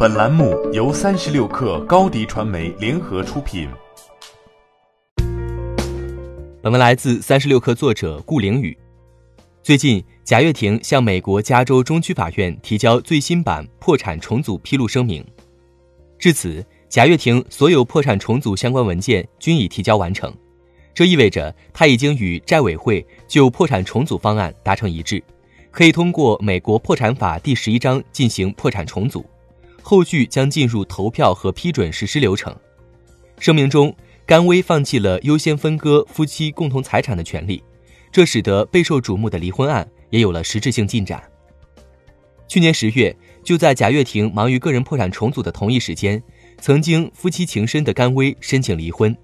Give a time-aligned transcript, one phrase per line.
[0.00, 3.68] 本栏目由三十六氪高低传媒联合出品。
[6.62, 8.78] 本文来自三十六氪作者顾凌宇。
[9.60, 15.26] 最近，贾跃亭向美国加州中区法院提交最新版破产重组披露声明。
[16.16, 20.32] 至此，贾跃亭所有破产重组相关文件均已提交完成，
[20.94, 25.20] 这意味着他已经与债委会就破产重组方案达成一致。
[25.72, 29.26] 可以通过美国破产法第十一章进行破产重组，
[29.82, 32.54] 后续将进入投票和批准实施流程。
[33.38, 33.94] 声明中，
[34.26, 37.62] 甘薇放弃了优先分割夫妻共同财产的权利，
[38.10, 41.22] 这使得备受瞩目的离婚案也有了实质性进展。
[42.46, 46.22] 去年十月，就在贾跃亭忙于个人破产重组的同一时间，
[46.60, 49.16] 曾经夫妻情深的甘薇申请离婚。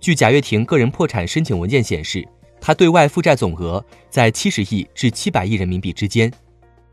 [0.00, 2.26] 据贾跃亭个人破产申请文件显示。
[2.64, 6.32] 他对外负债总额在七十亿至七百亿人民币之间。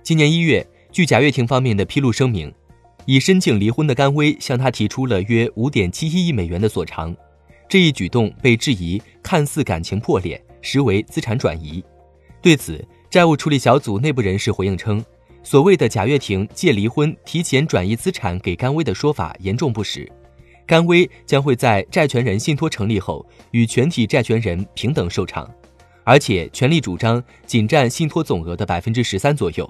[0.01, 2.51] 今年一月，据贾跃亭方面的披露声明，
[3.09, 7.15] 已申请离婚的甘薇向他提出了约五点七一亿美元的索偿。
[7.67, 11.83] 这一举动被质疑看似感情破裂，实为资产转移。
[12.39, 15.03] 对此，债务处理小组内部人士回应称，
[15.41, 20.07] 所谓的贾跃亭借离婚提前转移资产给甘薇的说法严重不实。
[20.67, 25.49] 甘薇将会在债权人信托成立后与全体债权人平等受偿。
[26.03, 29.67] 而且权利主张仅占信托总额的百分之十三左右，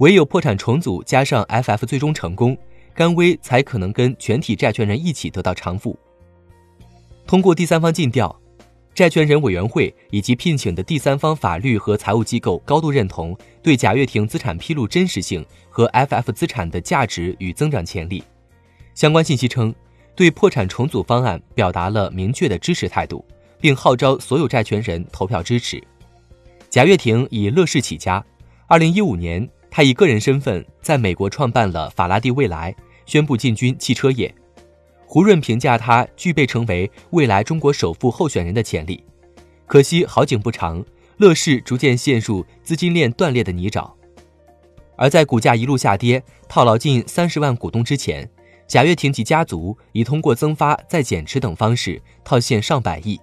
[0.00, 2.56] 唯有破产重组加上 FF 最终成功，
[2.94, 5.98] 甘薇才可能跟全体债权人一起得到偿付。
[7.26, 8.34] 通过第三方尽调，
[8.94, 18.24] 债权人委员会以及聘请的第三方法律和财务机构高度认同对贾跃亭资产披露真实性和 FF 资产的价值与增长潜力。
[18.94, 19.74] 相关信息称，
[20.16, 23.24] 对破产重组方案表达了明确的支持态度。
[23.60, 25.78] 并号召所有债权人投票支持。
[26.70, 28.24] 贾跃亭以乐视起家，
[28.66, 32.74] 二零一五年，他以个人身份在美国创办了法拉第未来，
[33.06, 34.34] 宣布进军汽车业。
[35.06, 39.02] 胡润评价他具备成为未来中国首富候选人的潜力。
[39.66, 40.84] 可惜好景不长，
[41.18, 43.90] 乐视逐渐陷入资金链断裂的泥沼。
[44.96, 48.28] 而在股价一路下跌、套牢近三十万股东之前，
[48.66, 53.18] 贾跃亭及家族已通过增发再减持等方式套现上百亿。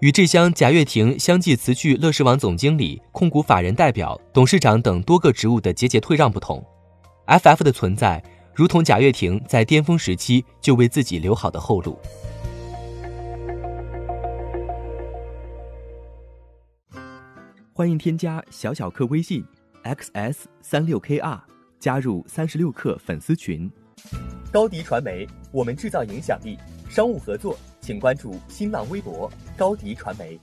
[0.00, 6.62] 与这厢贾跃亭相继辞去乐视网总经理、控股法人代表、董事长等多个职务的节节退让不同
[7.26, 8.22] ，FF 的存在
[8.54, 11.98] 如同贾跃亭在巅峰时期就为自己留好的后路。
[17.72, 19.42] 欢迎添加小小客微信
[19.84, 21.40] ，xs 三六 kr，
[21.80, 23.70] 加入三十六氪粉丝群。
[24.52, 26.58] 高迪传媒，我们制造影响力。
[26.90, 27.58] 商务合作。
[27.86, 30.36] 请关注新浪微博高迪传媒。